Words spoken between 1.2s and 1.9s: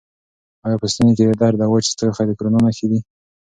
درد او وچ